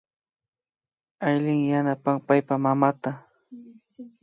[1.27, 3.11] Aylin yanapan paypa mamata